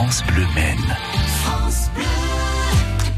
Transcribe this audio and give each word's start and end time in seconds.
France 0.00 0.24
Bleu 0.28 0.46
Maine. 0.54 0.96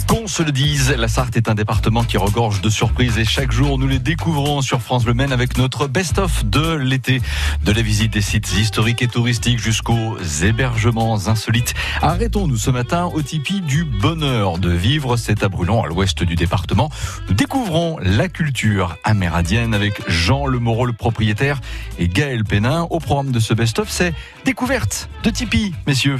Qu'on 0.08 0.26
se 0.26 0.42
le 0.42 0.50
dise, 0.50 0.92
la 0.98 1.06
Sarthe 1.06 1.36
est 1.36 1.48
un 1.48 1.54
département 1.54 2.02
qui 2.02 2.16
regorge 2.16 2.60
de 2.60 2.68
surprises 2.68 3.18
et 3.18 3.24
chaque 3.24 3.52
jour 3.52 3.78
nous 3.78 3.86
les 3.86 4.00
découvrons 4.00 4.62
sur 4.62 4.82
France 4.82 5.04
Bleu 5.04 5.14
Maine 5.14 5.32
avec 5.32 5.58
notre 5.58 5.86
best-of 5.86 6.44
de 6.44 6.74
l'été. 6.74 7.22
De 7.64 7.70
la 7.70 7.82
visite 7.82 8.14
des 8.14 8.20
sites 8.20 8.52
historiques 8.54 9.00
et 9.00 9.06
touristiques 9.06 9.60
jusqu'aux 9.60 10.18
hébergements 10.42 11.28
insolites. 11.28 11.72
Arrêtons-nous 12.00 12.56
ce 12.56 12.72
matin 12.72 13.04
au 13.14 13.22
tipi 13.22 13.60
du 13.60 13.84
bonheur 13.84 14.58
de 14.58 14.70
vivre. 14.70 15.16
C'est 15.16 15.44
à 15.44 15.48
Brulon, 15.48 15.84
à 15.84 15.86
l'ouest 15.86 16.24
du 16.24 16.34
département. 16.34 16.90
Nous 17.28 17.34
découvrons 17.34 17.96
la 18.02 18.28
culture 18.28 18.96
amérindienne 19.04 19.72
avec 19.72 20.02
Jean 20.10 20.46
Lemoreau, 20.46 20.84
le 20.84 20.94
propriétaire, 20.94 21.60
et 22.00 22.08
Gaël 22.08 22.42
Pénin. 22.42 22.88
Au 22.90 22.98
programme 22.98 23.30
de 23.30 23.38
ce 23.38 23.54
best-of, 23.54 23.88
c'est 23.88 24.12
découverte 24.44 25.08
de 25.22 25.30
tipi, 25.30 25.76
messieurs. 25.86 26.18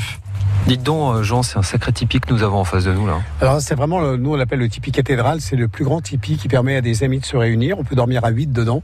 Dites 0.66 0.82
donc, 0.82 1.16
euh, 1.16 1.22
Jean, 1.22 1.42
c'est 1.42 1.58
un 1.58 1.62
sacré 1.62 1.92
tipi 1.92 2.20
que 2.20 2.32
nous 2.32 2.42
avons 2.42 2.58
en 2.58 2.64
face 2.64 2.84
de 2.84 2.92
nous 2.92 3.06
là. 3.06 3.20
Alors 3.40 3.60
c'est 3.60 3.74
vraiment, 3.74 4.16
nous 4.16 4.32
on 4.32 4.36
l'appelle 4.36 4.60
le 4.60 4.68
tipi 4.68 4.92
cathédrale, 4.92 5.40
c'est 5.40 5.56
le 5.56 5.68
plus 5.68 5.84
grand 5.84 6.00
tipi 6.00 6.36
qui 6.36 6.48
permet 6.48 6.76
à 6.76 6.80
des 6.80 7.02
amis 7.02 7.18
de 7.18 7.24
se 7.24 7.36
réunir. 7.36 7.78
On 7.78 7.84
peut 7.84 7.96
dormir 7.96 8.24
à 8.24 8.30
8 8.30 8.52
dedans, 8.52 8.82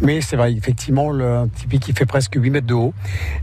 mais 0.00 0.20
c'est 0.20 0.36
vrai, 0.36 0.52
effectivement, 0.52 1.10
le 1.10 1.30
un 1.30 1.48
tipi 1.48 1.78
qui 1.78 1.92
fait 1.92 2.06
presque 2.06 2.34
8 2.36 2.50
mètres 2.50 2.66
de 2.66 2.74
haut 2.74 2.94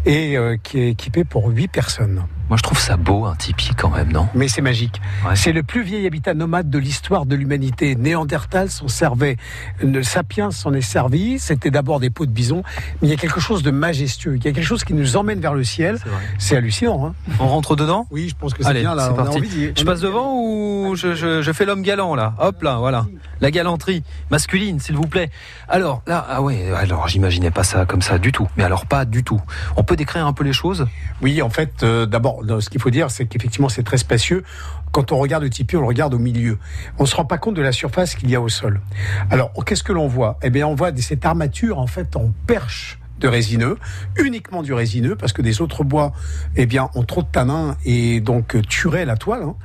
et 0.06 0.38
euh, 0.38 0.58
qui 0.62 0.80
est 0.80 0.90
équipé 0.90 1.24
pour 1.24 1.48
8 1.48 1.68
personnes. 1.68 2.24
Moi, 2.50 2.56
je 2.58 2.64
trouve 2.64 2.80
ça 2.80 2.96
beau, 2.98 3.26
un 3.26 3.36
tipi 3.36 3.72
quand 3.76 3.90
même, 3.90 4.12
non? 4.12 4.28
Mais 4.34 4.48
c'est 4.48 4.62
magique. 4.62 5.02
Ouais. 5.28 5.36
C'est 5.36 5.52
le 5.52 5.64
plus 5.64 5.82
vieil 5.84 6.06
habitat 6.08 6.34
nomade 6.34 6.70
de 6.70 6.78
l'histoire 6.80 7.26
de 7.26 7.36
l'humanité. 7.36 7.96
Néandertal 7.96 8.70
s'en 8.70 8.88
servait, 8.88 9.36
le 9.84 10.02
sapiens 10.04 10.52
s'en 10.52 10.74
est 10.74 10.82
servi. 10.82 11.40
C'était 11.40 11.72
d'abord 11.72 12.00
des 12.00 12.10
peaux 12.10 12.26
de 12.26 12.32
bison, 12.32 12.64
mais 13.02 13.08
il 13.08 13.12
y 13.12 13.14
a 13.14 13.18
quelque 13.18 13.40
chose 13.42 13.64
de 13.64 13.72
majestueux. 13.72 14.38
Il 14.38 14.46
y 14.46 14.48
a 14.48 14.52
quelque 14.54 14.66
chose 14.66 14.84
qui 14.86 14.94
nous 14.94 15.18
emmène 15.18 15.40
vers 15.42 15.54
le 15.54 15.64
ciel. 15.64 16.00
C'est 16.38 16.56
hallucinant. 16.56 17.08
Hein 17.08 17.14
On 17.40 17.48
rentre 17.48 17.76
dedans? 17.76 18.08
Oui, 18.12 18.30
je 18.30 18.36
pense 18.36 18.54
que 18.54 18.64
c'est 18.64 18.74
bien 18.74 18.96
là. 18.96 19.10
on 19.12 19.14
a 19.14 19.24
parti. 19.24 19.38
envie 19.40 19.72
Je 19.78 19.84
passe 19.84 20.00
devant 20.00 20.34
ou 20.42 20.96
je, 20.96 21.16
je- 21.16 21.42
je 21.42 21.52
fais 21.52 21.66
l'homme 21.66 21.82
galant 21.82 22.16
là? 22.16 22.34
Hop 22.40 22.62
là, 22.64 22.78
voilà. 22.78 23.06
La 23.42 23.52
galanterie 23.52 24.04
masculine, 24.32 24.80
s'il 24.80 24.96
vous 24.96 25.06
plaît. 25.08 25.30
Alors 25.68 26.02
là, 26.08 26.26
ah 26.30 26.42
ouais, 26.42 26.72
alors 26.72 27.08
j'imaginais 27.08 27.52
pas 27.52 27.64
ça 27.64 27.86
comme 27.86 28.02
ça 28.02 28.18
du 28.18 28.32
tout. 28.32 28.48
Mais 28.58 28.64
alors 28.64 28.86
pas 28.86 29.06
du 29.06 29.24
tout. 29.24 29.42
On 29.76 29.84
peut 29.84 29.96
décrire 29.96 30.26
un 30.26 30.34
peu 30.34 30.44
les 30.44 30.54
choses? 30.54 30.88
Oui, 31.22 31.42
en 31.42 31.50
fait, 31.50 31.84
euh, 31.84 32.06
d'abord, 32.06 32.37
ce 32.60 32.70
qu'il 32.70 32.82
faut 32.82 32.90
dire, 32.90 33.12
c'est 33.12 33.26
qu'effectivement, 33.26 33.70
c'est 33.70 33.84
très 33.84 33.98
spacieux. 33.98 34.44
Quand 34.92 35.12
on 35.12 35.18
regarde 35.18 35.44
le 35.44 35.50
tipi, 35.50 35.76
on 35.76 35.82
le 35.82 35.88
regarde 35.88 36.14
au 36.14 36.20
milieu. 36.20 36.58
On 36.98 37.06
se 37.06 37.16
rend 37.16 37.26
pas 37.26 37.38
compte 37.38 37.56
de 37.56 37.62
la 37.62 37.72
surface 37.72 38.16
qu'il 38.16 38.30
y 38.30 38.36
a 38.36 38.42
au 38.42 38.50
sol. 38.50 38.82
Alors, 39.30 39.52
qu'est-ce 39.66 39.84
que 39.84 39.94
l'on 39.94 40.08
voit? 40.08 40.38
Eh 40.42 40.50
bien, 40.50 40.68
on 40.68 40.76
voit 40.76 40.96
cette 40.98 41.26
armature, 41.26 41.80
en 41.80 41.88
fait, 41.88 42.16
en 42.16 42.32
perche 42.46 43.00
de 43.20 43.28
résineux, 43.28 43.78
uniquement 44.18 44.62
du 44.64 44.74
résineux, 44.74 45.16
parce 45.16 45.34
que 45.34 45.42
des 45.42 45.62
autres 45.62 45.84
bois, 45.84 46.14
eh 46.56 46.66
bien, 46.66 46.90
ont 46.96 47.04
trop 47.04 47.22
de 47.22 47.28
tanins 47.28 47.76
et 47.86 48.20
donc 48.20 48.56
tueraient 48.68 49.06
la 49.06 49.16
toile. 49.18 49.44
hein. 49.44 49.56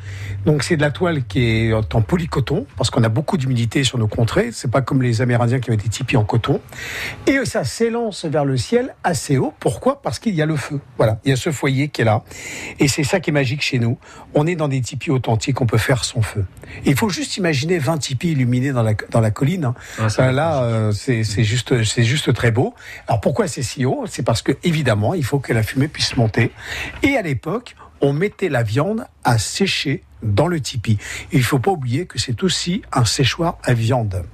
Donc, 0.47 0.63
c'est 0.63 0.77
de 0.77 0.83
la 0.83 0.91
toile 0.91 1.25
qui 1.25 1.45
est 1.45 1.73
en 1.73 2.03
polycoton, 2.03 2.67
parce 2.77 2.91
qu'on 2.91 3.03
a 3.05 3.09
beaucoup 3.09 3.37
d'humidité 3.37 3.85
sur 3.85 3.99
nos 3.99 4.09
contrées. 4.09 4.51
C'est 4.53 4.71
pas 4.71 4.83
comme 4.83 5.03
les 5.03 5.21
Amérindiens 5.23 5.61
qui 5.61 5.71
avaient 5.71 5.77
des 5.83 5.89
tipis 5.89 6.17
en 6.17 6.25
coton. 6.25 6.61
Et 7.27 7.45
ça 7.45 7.65
s'élance 7.65 8.25
vers 8.25 8.45
le 8.45 8.57
ciel 8.57 8.95
assez 9.05 9.37
haut. 9.39 9.53
Pourquoi? 9.61 10.01
Parce 10.03 10.19
qu'il 10.19 10.35
y 10.35 10.43
a 10.43 10.47
le 10.47 10.57
feu. 10.57 10.81
Voilà, 10.97 11.19
il 11.25 11.31
y 11.31 11.33
a 11.33 11.37
ce 11.37 11.51
foyer 11.53 11.89
qui 11.89 12.03
est 12.03 12.05
là. 12.05 12.23
Et 12.79 12.89
c'est 12.89 13.05
ça 13.05 13.21
qui 13.21 13.31
est 13.31 13.33
magique 13.33 13.63
chez 13.63 13.79
nous. 13.79 13.99
On 14.35 14.47
est 14.47 14.57
dans 14.57 14.69
des 14.69 14.81
tipis 14.81 15.11
authentiques, 15.11 15.61
on 15.61 15.67
peut 15.67 15.79
faire 15.79 16.05
son 16.05 16.23
feu. 16.23 16.45
Et 16.85 16.91
il 16.91 16.97
faut 16.97 17.09
juste 17.09 17.37
imaginer 17.37 17.79
20 17.79 17.99
tipis 17.99 18.33
illuminés 18.33 18.73
dans 18.73 18.83
la, 18.83 18.95
dans 19.11 19.21
la 19.21 19.31
colline. 19.31 19.67
hein. 19.67 19.75
Euh, 20.29 20.33
là, 20.33 20.63
euh, 20.65 20.93
c'est 20.93 21.25
c'est 21.25 21.45
juste, 21.45 21.83
c'est 21.85 22.03
juste 22.05 22.33
très 22.35 22.51
beau. 22.51 22.75
Alors 23.09 23.21
pourquoi 23.21 23.42
c'est 23.49 23.63
si 23.63 23.85
haut? 23.85 24.05
C'est 24.07 24.23
parce 24.23 24.43
que 24.43 24.53
évidemment, 24.65 25.15
il 25.15 25.25
faut 25.25 25.39
que 25.39 25.53
la 25.53 25.63
fumée 25.63 25.89
puisse 25.89 26.17
monter. 26.17 26.53
Et 27.03 27.17
à 27.17 27.23
l'époque, 27.23 27.75
on 28.01 28.13
mettait 28.13 28.49
la 28.49 28.63
viande 28.63 29.07
à 29.25 29.39
sécher 29.39 30.03
dans 30.23 30.47
le 30.47 30.61
tipi. 30.61 30.99
Il 31.33 31.43
faut 31.43 31.59
pas 31.59 31.71
oublier 31.71 32.07
que 32.07 32.19
c'est 32.19 32.43
aussi 32.43 32.83
un 32.93 33.05
séchoir 33.05 33.59
à 33.65 33.75
viande. 33.75 34.25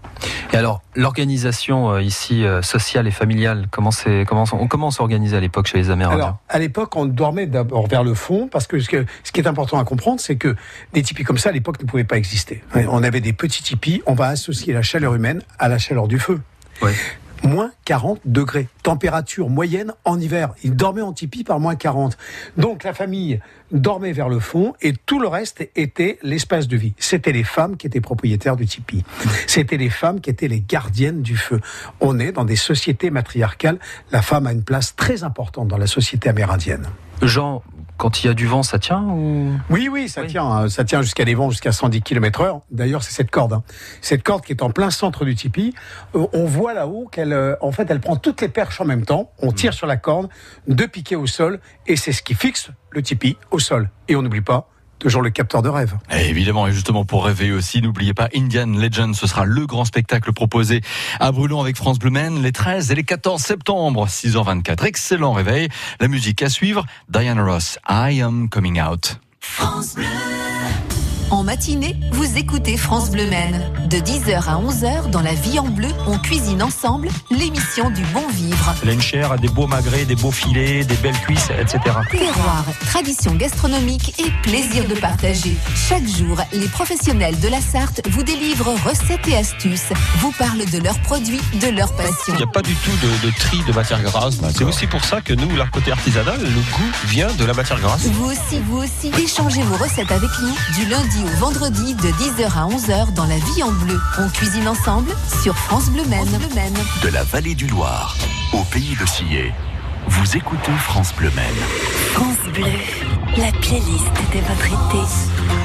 Et 0.52 0.56
alors, 0.56 0.82
l'organisation 0.94 1.92
euh, 1.92 2.02
ici 2.02 2.44
euh, 2.44 2.62
sociale 2.62 3.06
et 3.06 3.10
familiale, 3.10 3.68
comment 3.70 3.90
comment 4.26 4.44
on 4.52 4.66
comment 4.66 4.88
on 4.88 4.90
s'organisait 4.90 5.36
à 5.36 5.40
l'époque 5.40 5.66
chez 5.66 5.78
les 5.78 5.90
Amérindiens? 5.90 6.24
Alors, 6.24 6.38
à 6.48 6.58
l'époque, 6.58 6.96
on 6.96 7.06
dormait 7.06 7.46
d'abord 7.46 7.86
vers 7.86 8.04
le 8.04 8.14
fond, 8.14 8.48
parce 8.48 8.66
que 8.66 8.80
ce, 8.80 8.88
que 8.88 9.04
ce 9.22 9.32
qui 9.32 9.40
est 9.40 9.46
important 9.46 9.78
à 9.78 9.84
comprendre, 9.84 10.20
c'est 10.20 10.36
que 10.36 10.56
des 10.94 11.02
tipis 11.02 11.24
comme 11.24 11.38
ça, 11.38 11.50
à 11.50 11.52
l'époque, 11.52 11.80
ne 11.80 11.86
pouvaient 11.86 12.04
pas 12.04 12.16
exister. 12.16 12.62
On 12.74 13.02
avait 13.02 13.20
des 13.20 13.32
petits 13.32 13.62
tipis, 13.62 14.02
on 14.06 14.14
va 14.14 14.28
associer 14.28 14.72
la 14.72 14.82
chaleur 14.82 15.14
humaine 15.14 15.42
à 15.58 15.68
la 15.68 15.78
chaleur 15.78 16.08
du 16.08 16.18
feu. 16.18 16.40
Ouais. 16.82 16.94
Moins 17.42 17.72
40 17.84 18.20
degrés. 18.24 18.68
Température 18.82 19.48
moyenne 19.48 19.92
en 20.04 20.20
hiver. 20.20 20.54
Ils 20.64 20.74
dormaient 20.74 21.02
en 21.02 21.12
tipi 21.12 21.44
par 21.44 21.60
moins 21.60 21.76
40. 21.76 22.16
Donc 22.56 22.84
la 22.84 22.92
famille 22.92 23.40
dormait 23.70 24.12
vers 24.12 24.28
le 24.28 24.40
fond 24.40 24.74
et 24.80 24.92
tout 24.92 25.20
le 25.20 25.28
reste 25.28 25.68
était 25.76 26.18
l'espace 26.22 26.68
de 26.68 26.76
vie. 26.76 26.94
C'était 26.98 27.32
les 27.32 27.44
femmes 27.44 27.76
qui 27.76 27.86
étaient 27.86 28.00
propriétaires 28.00 28.56
du 28.56 28.66
tipi. 28.66 29.04
C'était 29.46 29.76
les 29.76 29.90
femmes 29.90 30.20
qui 30.20 30.30
étaient 30.30 30.48
les 30.48 30.60
gardiennes 30.60 31.22
du 31.22 31.36
feu. 31.36 31.60
On 32.00 32.18
est 32.18 32.32
dans 32.32 32.44
des 32.44 32.56
sociétés 32.56 33.10
matriarcales. 33.10 33.78
La 34.10 34.22
femme 34.22 34.46
a 34.46 34.52
une 34.52 34.64
place 34.64 34.96
très 34.96 35.24
importante 35.24 35.68
dans 35.68 35.78
la 35.78 35.86
société 35.86 36.28
amérindienne. 36.28 36.86
Jean, 37.22 37.62
quand 37.96 38.22
il 38.22 38.28
y 38.28 38.30
a 38.30 38.34
du 38.34 38.46
vent, 38.46 38.62
ça 38.62 38.78
tient 38.78 39.02
ou? 39.02 39.52
Oui, 39.70 39.88
oui, 39.90 40.08
ça 40.08 40.20
Oui. 40.22 40.28
tient. 40.28 40.44
hein. 40.46 40.68
Ça 40.68 40.84
tient 40.84 41.02
jusqu'à 41.02 41.24
des 41.24 41.34
vents 41.34 41.50
jusqu'à 41.50 41.72
110 41.72 42.02
km 42.02 42.40
heure. 42.42 42.60
D'ailleurs, 42.70 43.02
c'est 43.02 43.12
cette 43.12 43.30
corde. 43.30 43.52
hein. 43.54 43.62
Cette 44.02 44.22
corde 44.22 44.44
qui 44.44 44.52
est 44.52 44.62
en 44.62 44.70
plein 44.70 44.90
centre 44.90 45.24
du 45.24 45.34
tipi. 45.34 45.74
Euh, 46.14 46.26
on 46.32 46.44
voit 46.44 46.74
là-haut 46.74 47.08
qu'elle, 47.10 47.32
euh, 47.32 47.56
en 47.60 47.72
fait, 47.72 47.90
elle 47.90 48.00
prend 48.00 48.16
toutes 48.16 48.40
les 48.40 48.48
perches 48.48 48.80
en 48.80 48.84
même 48.84 49.04
temps. 49.04 49.32
On 49.40 49.50
tire 49.50 49.74
sur 49.74 49.86
la 49.88 49.96
corde, 49.96 50.28
deux 50.68 50.86
piquets 50.88 51.16
au 51.16 51.26
sol, 51.26 51.58
et 51.88 51.96
c'est 51.96 52.12
ce 52.12 52.22
qui 52.22 52.34
fixe 52.34 52.70
le 52.90 53.02
tipi 53.02 53.36
au 53.50 53.58
sol. 53.58 53.90
Et 54.06 54.14
on 54.14 54.22
n'oublie 54.22 54.40
pas, 54.40 54.68
toujours 54.98 55.22
le 55.22 55.30
capteur 55.30 55.62
de 55.62 55.68
rêve. 55.68 55.96
Et 56.12 56.28
évidemment, 56.28 56.66
et 56.66 56.72
justement 56.72 57.04
pour 57.04 57.24
rêver 57.24 57.52
aussi, 57.52 57.80
n'oubliez 57.82 58.14
pas 58.14 58.28
Indian 58.34 58.66
Legend, 58.66 59.14
ce 59.14 59.26
sera 59.26 59.44
le 59.44 59.66
grand 59.66 59.84
spectacle 59.84 60.32
proposé 60.32 60.82
à 61.20 61.32
Brulon 61.32 61.60
avec 61.60 61.76
France 61.76 61.98
Bleu 61.98 62.10
Maine 62.10 62.42
les 62.42 62.52
13 62.52 62.90
et 62.90 62.94
les 62.94 63.04
14 63.04 63.40
septembre, 63.40 64.06
6h24. 64.06 64.84
Excellent 64.86 65.32
réveil. 65.32 65.68
La 66.00 66.08
musique 66.08 66.42
à 66.42 66.48
suivre, 66.48 66.84
Diana 67.08 67.44
Ross, 67.44 67.78
I 67.88 68.20
Am 68.22 68.48
Coming 68.48 68.80
Out. 68.80 69.18
En 71.30 71.44
matinée, 71.44 71.94
vous 72.12 72.38
écoutez 72.38 72.78
France 72.78 73.10
Bleu 73.10 73.26
Maine. 73.28 73.60
De 73.90 73.98
10h 73.98 74.48
à 74.48 74.60
11h, 74.62 75.10
dans 75.10 75.20
La 75.20 75.34
Vie 75.34 75.58
en 75.58 75.68
Bleu, 75.68 75.88
on 76.06 76.18
cuisine 76.18 76.62
ensemble 76.62 77.08
l'émission 77.30 77.90
du 77.90 78.02
bon 78.14 78.26
vivre. 78.28 78.74
Elle 78.82 79.24
a 79.24 79.36
des 79.36 79.48
beaux 79.48 79.66
magrets, 79.66 80.06
des 80.06 80.14
beaux 80.14 80.30
filets, 80.30 80.84
des 80.84 80.94
belles 80.96 81.18
cuisses, 81.20 81.50
etc. 81.50 81.80
Terroir, 82.10 82.64
tradition 82.86 83.34
gastronomique 83.34 84.18
et 84.18 84.30
plaisir 84.42 84.86
de 84.88 84.94
partager. 84.94 85.54
Chaque 85.74 86.06
jour, 86.06 86.40
les 86.52 86.68
professionnels 86.68 87.38
de 87.40 87.48
la 87.48 87.60
Sarthe 87.60 88.00
vous 88.08 88.22
délivrent 88.22 88.74
recettes 88.86 89.28
et 89.28 89.36
astuces, 89.36 89.92
vous 90.18 90.32
parlent 90.32 90.64
de 90.64 90.78
leurs 90.78 91.00
produits, 91.00 91.40
de 91.60 91.68
leur 91.68 91.94
passion. 91.94 92.14
Il 92.28 92.36
n'y 92.36 92.42
a 92.42 92.46
pas 92.46 92.62
du 92.62 92.74
tout 92.74 92.90
de, 93.02 93.26
de 93.26 93.32
tri 93.38 93.58
de 93.66 93.72
matière 93.72 94.02
grasse. 94.02 94.38
C'est 94.56 94.64
aussi 94.64 94.86
pour 94.86 95.04
ça 95.04 95.20
que 95.20 95.34
nous, 95.34 95.54
leur 95.56 95.70
côté 95.70 95.92
artisanal, 95.92 96.40
le 96.40 96.48
goût 96.48 96.92
vient 97.04 97.32
de 97.34 97.44
la 97.44 97.52
matière 97.52 97.80
grasse. 97.80 98.06
Vous 98.06 98.30
aussi, 98.30 98.60
vous 98.66 98.78
aussi, 98.78 99.10
échangez 99.22 99.62
vos 99.62 99.76
recettes 99.76 100.10
avec 100.10 100.30
nous 100.40 100.54
du 100.74 100.88
lundi 100.88 101.17
au 101.24 101.36
vendredi 101.38 101.94
de 101.94 102.08
10h 102.08 102.44
à 102.56 102.68
11h 102.68 103.12
dans 103.14 103.26
La 103.26 103.36
Vie 103.36 103.62
en 103.62 103.72
Bleu. 103.72 103.98
On 104.18 104.28
cuisine 104.28 104.68
ensemble 104.68 105.10
sur 105.42 105.56
France 105.56 105.90
Bleu 105.90 106.04
Maine. 106.04 106.28
Bleu 106.28 106.54
Maine. 106.54 106.76
De 107.02 107.08
la 107.08 107.24
vallée 107.24 107.54
du 107.54 107.66
Loir 107.66 108.16
au 108.52 108.62
pays 108.64 108.96
de 109.00 109.06
Sillé, 109.06 109.52
vous 110.06 110.36
écoutez 110.36 110.72
France 110.72 111.12
Bleu 111.16 111.30
Maine. 111.34 111.54
France 112.12 112.52
Bleu, 112.54 112.64
la 113.36 113.50
playlist 113.52 114.14
de 114.32 114.40
votre 114.40 114.66
été. 114.66 115.57